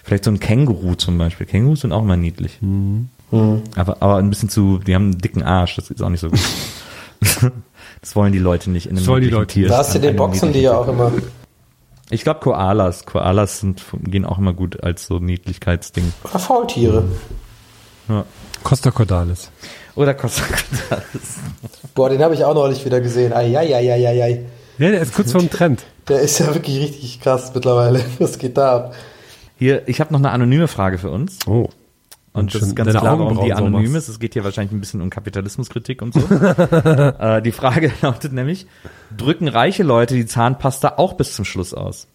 [0.03, 1.47] Vielleicht so ein Känguru zum Beispiel.
[1.47, 2.63] Kängurus sind auch immer niedlich.
[2.63, 3.11] Mhm.
[3.31, 6.31] Aber, aber ein bisschen zu, die haben einen dicken Arsch, das ist auch nicht so
[6.31, 6.41] gut.
[8.01, 9.69] das wollen die Leute nicht in einem Das wollen die Leute Tier.
[9.69, 11.13] Da hast du den Boxen, die ja auch immer.
[12.11, 13.05] Ich glaube Koalas.
[13.05, 16.13] Koalas sind, gehen auch immer gut als so Niedlichkeitsding.
[16.25, 17.05] Oder Faultiere.
[18.09, 18.25] Ja.
[18.63, 19.51] Costa Cordalis.
[19.97, 21.37] Oder Costa Cordalis.
[21.95, 23.33] Boah, den habe ich auch neulich wieder gesehen.
[23.33, 24.45] Eieieiei.
[24.79, 25.85] Ja, der ist kurz vor dem Trend.
[26.09, 28.05] Der ist ja wirklich richtig krass mittlerweile.
[28.19, 28.95] Was geht da ab?
[29.59, 31.39] Hier, ich habe noch eine anonyme Frage für uns.
[31.47, 31.71] Oh.
[32.41, 33.97] Und das schon ist ganz deine klar, warum die so anonym machst.
[33.97, 34.09] ist.
[34.09, 36.21] Es geht hier wahrscheinlich ein bisschen um Kapitalismuskritik und so.
[36.35, 38.67] äh, die Frage lautet nämlich,
[39.17, 42.07] drücken reiche Leute die Zahnpasta auch bis zum Schluss aus?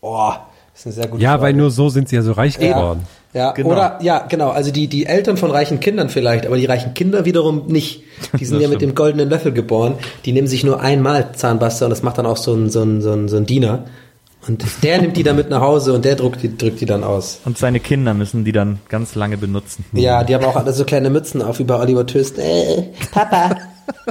[0.00, 1.42] Boah, das ist eine sehr gute Ja, Frage.
[1.42, 3.06] weil nur so sind sie ja so reich ja, geworden.
[3.32, 3.70] ja, Genau.
[3.70, 4.50] oder ja, genau.
[4.50, 8.02] Also die die Eltern von reichen Kindern vielleicht, aber die reichen Kinder wiederum nicht.
[8.38, 8.92] Die sind Das ja mit stimmt.
[8.92, 9.94] dem goldenen Löffel geboren.
[10.24, 13.00] Die nehmen sich nur einmal Zahnpasta und das macht dann auch so ein so ein
[13.00, 13.84] so ein, so ein Diener.
[14.46, 17.02] Und der nimmt die dann mit nach Hause und der drückt die drückt die dann
[17.02, 17.40] aus.
[17.44, 19.84] Und seine Kinder müssen die dann ganz lange benutzen.
[19.92, 22.38] Ja, die haben auch alle so kleine Mützen auf wie bei Oliver Twist.
[22.38, 23.56] Äh, Papa,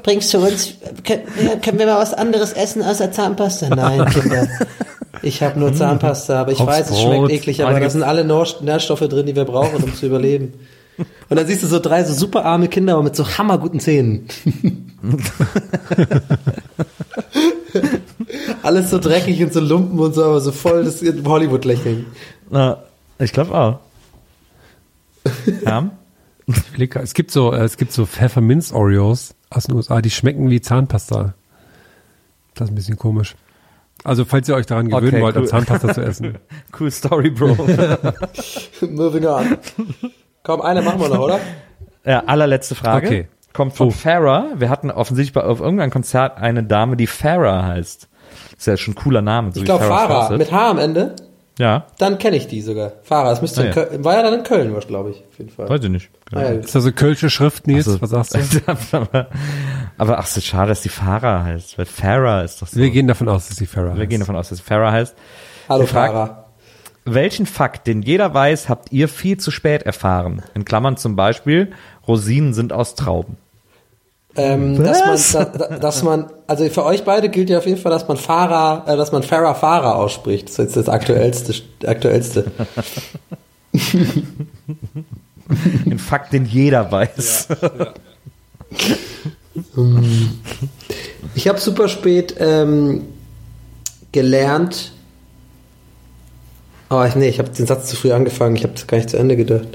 [0.01, 3.69] bringst du uns, können, wir mal was anderes essen außer Zahnpasta?
[3.69, 4.47] Nein, Kinder.
[5.21, 8.23] Ich habe nur Zahnpasta, aber ich Aufs weiß, es schmeckt eklig, aber da sind alle
[8.23, 10.53] Nähr- Nährstoffe drin, die wir brauchen, um zu überleben.
[11.29, 14.27] Und dann siehst du so drei so super arme Kinder, aber mit so hammerguten Zähnen.
[18.63, 22.05] Alles so dreckig und so Lumpen und so, aber so voll das Hollywood-Lächeln.
[22.51, 22.73] Äh,
[23.19, 23.79] ich glaube auch.
[25.65, 25.89] Ja?
[26.89, 30.61] Grad, Es gibt so, äh, es gibt so Pfefferminz-Oreos aus den USA, die schmecken wie
[30.61, 31.33] Zahnpasta.
[32.55, 33.35] Das ist ein bisschen komisch.
[34.03, 35.43] Also, falls ihr euch daran gewöhnen Okay, wollt, cool.
[35.43, 36.37] an Zahnpasta zu essen.
[36.77, 37.55] Cool Story, Bro.
[38.89, 39.57] Moving on.
[40.43, 41.39] Komm, eine machen wir noch, oder?
[42.05, 43.07] ja, allerletzte Frage.
[43.07, 43.27] Okay.
[43.53, 43.91] Kommt von Oh.
[43.91, 44.47] Farah.
[44.57, 48.09] Wir hatten offensichtlich bei, auf irgendeinem Konzert eine Dame, die Farah heißt.
[48.57, 49.51] Ist ja schon ein cooler Name.
[49.51, 50.37] So Ich glaube Fahrer Fawcett.
[50.37, 51.15] mit H am Ende.
[51.59, 52.93] Ja, Dann kenne ich die sogar.
[53.03, 53.73] Fahrer, das müsste Ah, in ja.
[53.85, 55.69] Köln, war ja dann in Köln, glaube ich, auf jeden Fall.
[55.69, 56.09] weiß ich nicht.
[56.33, 56.49] Ah, ja.
[56.49, 57.87] Ist das so kölsche Schrift, Nils?
[57.87, 58.59] Also- Was sagst du?
[58.97, 59.27] aber,
[59.99, 61.77] aber ach so, schade, dass die Farah heißt.
[61.77, 62.79] Weil Farah ist doch so.
[62.79, 64.09] Wir gehen davon aus, dass sie Wir heißt.
[64.09, 65.15] gehen davon aus, dass Farah heißt.
[65.69, 66.39] Hallo Fahrer.
[67.05, 70.41] Welchen Fakt, den jeder weiß, habt ihr viel zu spät erfahren?
[70.55, 71.71] In Klammern zum Beispiel,
[72.07, 73.37] Rosinen sind aus Trauben.
[74.35, 77.77] Ähm, dass man, da, da- dass man, also für euch beide gilt ja auf jeden
[77.79, 80.45] Fall, dass man Fahrer, äh, dass man Farah Fahrer ausspricht.
[80.47, 81.53] Das ist jetzt das aktuellste,
[81.85, 82.45] aktuellste.
[85.85, 87.47] Ein Fakt, den jeder weiß.
[91.35, 93.03] Ich habe super spät ähm,
[94.11, 94.93] gelernt.
[96.89, 98.55] Oh, ich, nee, ich habe den Satz zu früh angefangen.
[98.55, 99.67] Ich habe das gar nicht zu Ende gedacht.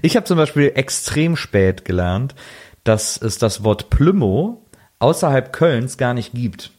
[0.00, 2.34] Ich habe zum Beispiel extrem spät gelernt,
[2.84, 4.62] dass es das Wort Plümo
[4.98, 6.70] außerhalb Kölns gar nicht gibt.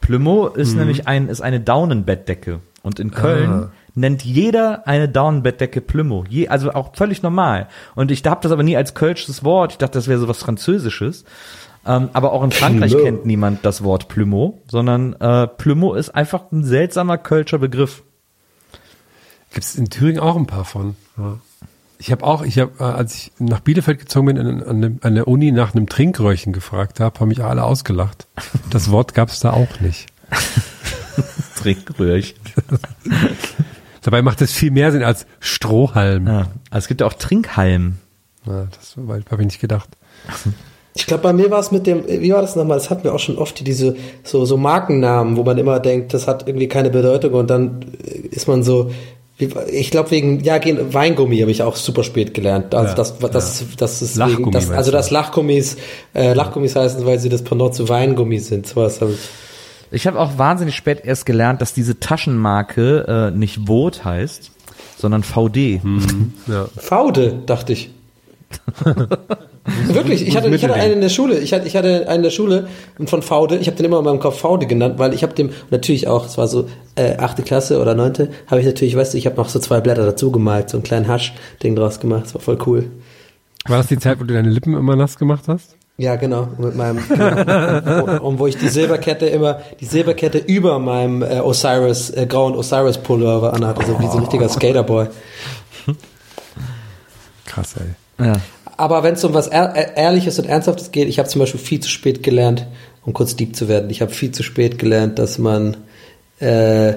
[0.00, 2.60] Plümo ist nämlich ein, ist eine Daunenbettdecke.
[2.82, 6.24] Und in Köln nennt jeder eine Daunenbettdecke Plümo.
[6.28, 7.68] Je, also auch völlig normal.
[7.94, 9.72] Und ich habe das aber nie als kölsches Wort.
[9.72, 11.24] Ich dachte, das wäre so was Französisches.
[11.86, 13.04] Ähm, aber auch in Frankreich Plümo.
[13.04, 18.02] kennt niemand das Wort Plümo, sondern äh, Plümo ist einfach ein seltsamer kölscher Begriff.
[19.52, 20.96] Gibt es in Thüringen auch ein paar von.
[21.16, 21.38] Ja.
[22.00, 25.28] Ich habe auch, ich habe, äh, als ich nach Bielefeld gezogen bin, an, an, der
[25.28, 28.26] Uni nach einem Trinkröhrchen gefragt habe, haben mich alle ausgelacht.
[28.70, 30.06] Das Wort gab es da auch nicht.
[31.56, 32.38] Trinkröhrchen.
[34.02, 36.26] Dabei macht es viel mehr Sinn als Strohhalm.
[36.26, 36.32] Ja.
[36.32, 36.38] Ja.
[36.70, 37.98] Also es gibt ja auch Trinkhalm.
[38.46, 39.90] das habe ich nicht gedacht.
[40.94, 42.78] Ich glaube, bei mir war es mit dem, wie war das nochmal?
[42.78, 46.26] Das hatten wir auch schon oft, diese so, so Markennamen, wo man immer denkt, das
[46.26, 47.82] hat irgendwie keine Bedeutung und dann
[48.30, 48.90] ist man so,
[49.70, 52.74] ich glaube wegen, ja, gehen- Weingummi habe ich auch super spät gelernt.
[52.74, 54.96] Also Ja, das, das, das ist Lachgummi wegen, das, also du?
[54.96, 55.76] das Lachgummis,
[56.14, 58.66] äh, Lachgummis heißen, weil sie das Pendant zu Weingummi sind.
[58.66, 59.18] Sowas habe ich.
[59.92, 64.50] Ich habe auch wahnsinnig spät erst gelernt, dass diese Taschenmarke äh, nicht Vot heißt,
[64.96, 65.80] sondern VD.
[66.46, 66.68] Ja.
[66.76, 67.90] Faude, dachte ich.
[69.64, 71.38] Wirklich, ich hatte, ich hatte einen in der Schule.
[71.38, 72.68] Ich hatte, ich hatte einen in der Schule
[73.04, 73.58] von Faude.
[73.58, 76.26] Ich habe den immer in meinem Kopf Faude genannt, weil ich habe dem natürlich auch,
[76.26, 79.36] es war so äh, achte Klasse oder neunte, habe ich natürlich, weißt du, ich habe
[79.36, 82.24] noch so zwei Blätter dazu gemalt, so einen kleinen Hasch-Ding draus gemacht.
[82.24, 82.90] Das war voll cool.
[83.66, 85.76] War das die Zeit, wo du deine Lippen immer nass gemacht hast?
[85.98, 88.22] Ja, genau, mit meinem, genau.
[88.26, 93.52] und, wo ich die Silberkette immer, die Silberkette über meinem äh, Osiris, äh, grauen Osiris-Pullover
[93.52, 95.08] anhatte, so wie so ein richtiger Skaterboy.
[97.44, 98.26] Krass, ey.
[98.26, 98.36] Ja.
[98.80, 101.60] Aber wenn es um was ehr ehr- Ehrliches und Ernsthaftes geht, ich habe zum Beispiel
[101.60, 102.66] viel zu spät gelernt,
[103.04, 105.76] um kurz deep zu werden, ich habe viel zu spät gelernt, dass man
[106.38, 106.92] äh,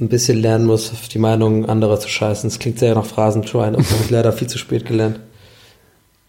[0.00, 2.50] ein bisschen lernen muss, auf die Meinung anderer zu scheißen.
[2.50, 5.20] Das klingt sehr nach Phrasenschwein, aber das habe ich leider viel zu spät gelernt.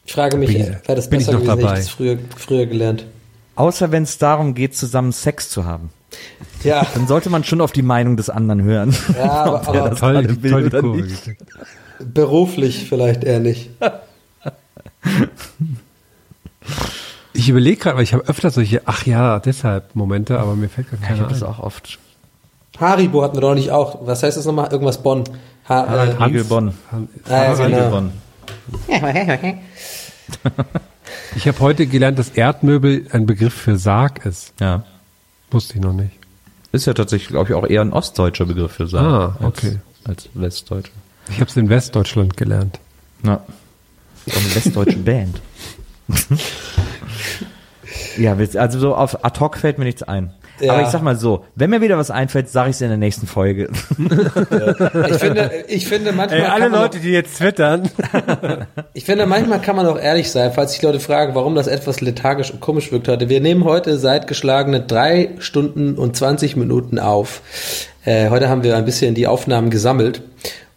[0.05, 1.79] Ich frage mich, Bin- wäre das bin besser noch gewesen, hätte dabei.
[1.79, 3.05] ich das früher, früher gelernt.
[3.55, 5.89] Außer wenn es darum geht, zusammen Sex zu haben.
[6.63, 8.95] Ja, Dann sollte man schon auf die Meinung des anderen hören.
[9.15, 10.38] ja aber, aber das Toll,
[10.69, 11.03] toll
[11.99, 13.69] beruflich vielleicht eher nicht.
[17.39, 20.91] Ich überlege gerade, weil ich habe öfter solche, ach ja, deshalb Momente, aber mir fällt
[20.91, 21.97] gar Ja, ich keiner habe das auch oft.
[22.78, 24.06] Haribo hatten wir doch nicht auch.
[24.06, 24.69] Was heißt das nochmal?
[24.73, 25.23] Irgendwas Bonn.
[25.69, 26.73] Ha äh, Riegel Bonn.
[26.91, 26.97] Ah,
[27.30, 27.89] ja, Riegel genau.
[27.91, 28.12] Bonn.
[31.36, 34.54] Ich habe heute gelernt, dass Erdmöbel ein Begriff für Sarg ist.
[34.60, 34.84] Ja.
[35.49, 36.12] Wusste ich noch nicht.
[36.71, 39.06] Ist ja tatsächlich, glaube ich, auch eher ein ostdeutscher Begriff für Sarg.
[39.06, 39.80] Ah, okay.
[40.04, 40.91] Als, als westdeutscher.
[41.30, 42.80] Ich habe es in Westdeutschland gelernt.
[43.23, 45.39] Auch eine westdeutsche Band.
[48.17, 50.34] Ja, also so auf ad hoc fällt mir nichts ein.
[50.60, 50.73] Ja.
[50.73, 52.97] Aber ich sag mal so, wenn mir wieder was einfällt, sage ich es in der
[52.97, 53.69] nächsten Folge.
[55.10, 56.60] Ich finde, ich finde manchmal.
[56.60, 57.89] kann man die jetzt twittern.
[58.93, 62.01] Ich finde, manchmal kann man auch ehrlich sein, falls sich Leute fragen, warum das etwas
[62.01, 63.29] lethargisch und komisch wirkt heute.
[63.29, 67.41] Wir nehmen heute seit geschlagene drei Stunden und 20 Minuten auf.
[68.05, 70.21] Äh, heute haben wir ein bisschen die Aufnahmen gesammelt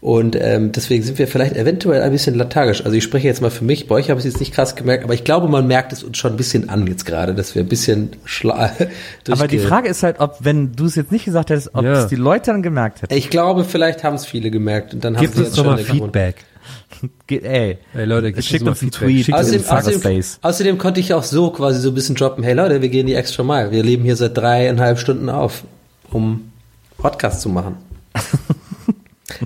[0.02, 2.84] und ähm, deswegen sind wir vielleicht eventuell ein bisschen lethargisch.
[2.84, 4.74] Also ich spreche jetzt mal für mich, bei euch habe ich es jetzt nicht krass
[4.74, 7.54] gemerkt, aber ich glaube, man merkt es uns schon ein bisschen an jetzt gerade, dass
[7.54, 8.72] wir ein bisschen schla
[9.30, 11.92] Aber die Frage ist halt, ob, wenn du es jetzt nicht gesagt hättest, ob Ja.
[12.02, 13.14] es die Leute dann gemerkt hätten.
[13.14, 15.78] Ich glaube, vielleicht haben es viele gemerkt und dann haben Gib sie doch schon mal
[15.78, 16.34] Feedback.
[17.28, 19.08] Ge- Ey, Ey Leute, schickt uns mal uns einen Feedback.
[19.08, 22.54] Tweet Schickt Außerdem, außerdem, außerdem konnte ich auch so quasi so ein bisschen droppen, hey
[22.54, 23.70] Leute, wir gehen die extra Mile.
[23.70, 25.62] Wir leben hier seit dreieinhalb Stunden auf,
[26.10, 26.50] um
[26.98, 27.76] Podcast zu machen.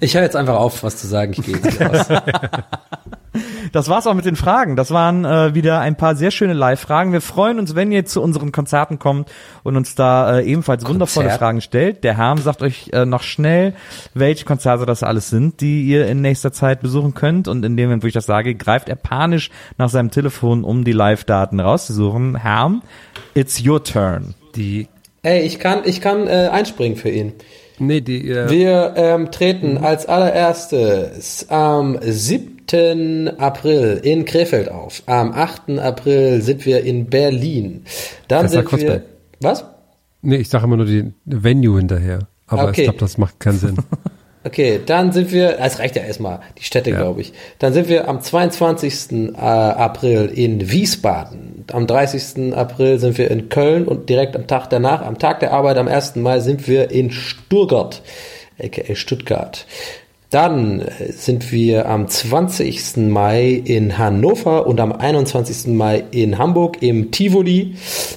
[0.01, 1.33] Ich höre jetzt einfach auf, was zu sagen.
[1.33, 2.07] Ich gehe jetzt raus.
[3.73, 4.77] Das war's auch mit den Fragen.
[4.77, 7.13] Das waren äh, wieder ein paar sehr schöne Live-Fragen.
[7.13, 9.29] Wir freuen uns, wenn ihr zu unseren Konzerten kommt
[9.63, 11.39] und uns da äh, ebenfalls wundervolle Konzert?
[11.39, 12.05] Fragen stellt.
[12.05, 13.75] Der Herm sagt euch äh, noch schnell,
[14.15, 17.49] welche Konzerte das alles sind, die ihr in nächster Zeit besuchen könnt.
[17.49, 20.85] Und in dem Moment, wo ich das sage, greift er panisch nach seinem Telefon, um
[20.85, 22.37] die Live-Daten rauszusuchen.
[22.37, 22.83] Herm,
[23.35, 24.35] it's your turn.
[24.55, 24.89] Die,
[25.23, 27.33] Ey, ich kann, ich kann äh, einspringen für ihn.
[27.79, 33.39] Nee, die, äh, Wir ähm, treten als allererstes am 7.
[33.39, 35.03] April in Krefeld auf.
[35.07, 35.79] Am 8.
[35.79, 37.85] April sind wir in Berlin.
[38.29, 39.03] Dann Kaiser sind wir.
[39.41, 39.65] Was?
[40.23, 42.21] nee, ich sage immer nur die Venue hinterher.
[42.47, 42.83] Aber Okay.
[42.83, 43.77] ich glaube, das macht keinen Sinn.
[44.47, 46.99] Okay, dann sind wir, es reicht ja erstmal, die Städte, Ja.
[46.99, 47.33] glaube ich.
[47.59, 49.35] Dann sind wir am 22.
[49.35, 51.65] äh, April in Wiesbaden.
[51.73, 52.55] Am 30.
[52.55, 55.89] April sind wir in Köln und direkt am Tag danach, am Tag der Arbeit, am
[55.89, 56.15] 1.
[56.15, 58.03] Mai, sind wir in Stuttgart,
[58.63, 59.67] aka Stuttgart.
[60.37, 63.09] Dann äh, sind wir am 20.
[63.09, 65.69] Mai in Hannover und am 21.
[65.69, 67.77] Mai in Hamburg im Tivoli.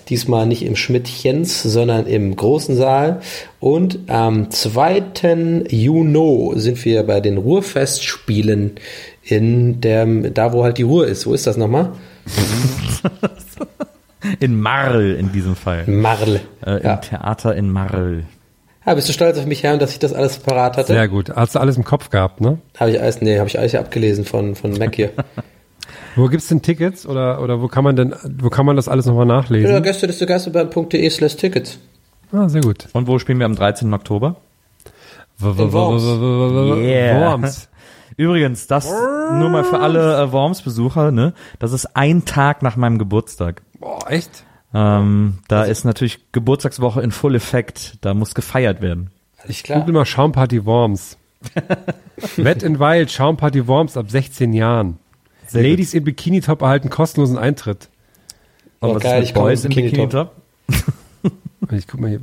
[0.10, 3.22] Diesmal nicht im Schmidtchens, sondern im großen Saal.
[3.62, 5.64] Und am 2.
[5.70, 8.72] Juni sind wir bei den Ruhrfestspielen
[9.24, 11.26] in dem, da wo halt die Ruhr ist.
[11.26, 11.94] Wo ist das nochmal?
[14.42, 15.86] In Marl in diesem Fall.
[15.88, 16.42] Marl.
[16.66, 16.96] Äh, ja.
[16.96, 18.26] Im Theater in Marl.
[18.86, 20.94] Ja, bist du stolz auf mich, Herr, dass ich das alles parat hatte?
[20.94, 21.32] Sehr gut.
[21.36, 22.60] Hast du alles im Kopf gehabt, ne?
[22.80, 25.12] Habe ich alles, nee, habe ich alles hier abgelesen von, von Mac hier.
[26.16, 29.06] Wo gibt's denn Tickets oder, oder wo kann man denn, wo kann man das alles
[29.06, 29.84] nochmal Ja, nachlesen?
[29.84, 31.80] Gäste des slash Tickets.
[32.32, 32.88] Ah, sehr gut.
[32.94, 33.94] Und wo spielen wir am 13.
[33.94, 34.36] Oktober?
[35.40, 37.70] Worms.
[38.18, 41.34] Übrigens, das nur mal für alle äh, Worms-Besucher, ne?
[41.60, 43.62] Das ist ein Tag nach meinem Geburtstag.
[43.80, 44.44] Boah, echt?
[44.74, 47.98] Ähm, da ist natürlich Geburtstagswoche in Full Effekt.
[48.02, 49.10] Da muss gefeiert werden.
[49.48, 49.64] Ich.
[49.64, 51.18] Google mal Schaumparty Worms.
[52.36, 55.00] Wet n Wild, Schaumparty Worms ab 16 Jahren.
[55.48, 57.90] Sehr Ladies im Bikini-Top erhalten kostenlosen Eintritt.
[58.82, 60.32] Oh, was geil, ist ich Boys im im Bikini-Top.
[60.68, 60.94] Bikini-Top?
[61.72, 62.22] Ich guck mal hier,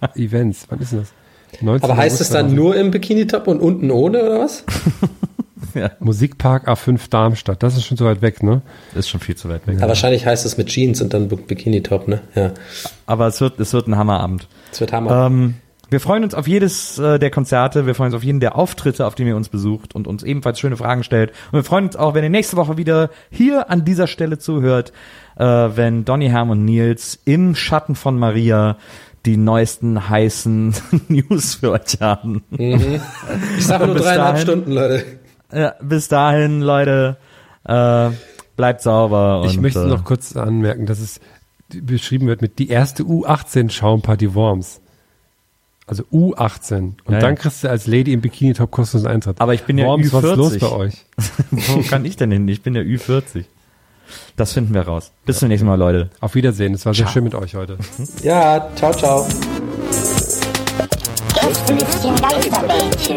[0.00, 1.12] äh, Events, wann ist denn das?
[1.60, 1.90] 19.
[1.90, 2.56] Aber heißt es dann 2000.
[2.56, 4.64] nur im Bikini-Top und unten ohne, oder was?
[6.00, 8.62] Musikpark A5 Darmstadt, das ist schon so weit weg, ne?
[8.94, 9.78] Ist schon viel zu weit weg.
[9.78, 12.20] Aber wahrscheinlich heißt es mit Jeans und dann Bikini-Top, ne?
[12.34, 12.52] Ja.
[13.06, 14.48] Aber es wird, es wird ein Hammerabend.
[14.70, 15.26] Das wird Hammer.
[15.26, 15.54] Ähm,
[15.88, 19.06] wir freuen uns auf jedes äh, der Konzerte, wir freuen uns auf jeden der Auftritte,
[19.06, 21.30] auf den ihr uns besucht und uns ebenfalls schöne Fragen stellt.
[21.52, 24.92] Und wir freuen uns auch, wenn ihr nächste Woche wieder hier an dieser Stelle zuhört,
[25.36, 28.76] äh, wenn Donny, Herm und Nils im Schatten von Maria
[29.26, 30.74] die neuesten heißen
[31.08, 32.44] News für euch haben.
[32.50, 35.04] ich sage nur dreieinhalb dahin- Stunden, Leute.
[35.52, 37.16] Ja, bis dahin, Leute,
[37.64, 38.10] äh,
[38.56, 39.42] bleibt sauber.
[39.46, 41.20] Ich und, möchte äh, noch kurz anmerken, dass es
[41.68, 44.80] beschrieben wird mit die erste U18 Schaumparty Worms.
[45.86, 46.74] Also U18.
[46.78, 47.20] Und Ja, ja.
[47.20, 49.40] dann kriegst du als Lady im Bikini-Top kostenlosen Eintritt.
[49.40, 50.36] Aber ich bin ja Worms, was ist Ü40.
[50.36, 50.94] los bei euch?
[51.50, 52.48] Wo kann ich denn hin?
[52.48, 53.44] Ich bin ja Ü40.
[54.36, 55.12] Das finden wir raus.
[55.24, 56.10] Bis zum nächsten Mal, Leute.
[56.20, 57.76] Auf Wiedersehen, es war sehr schön mit euch heute.
[58.22, 59.26] Ja, ciao, ciao.
[62.20, 63.16] Geisterbällchen.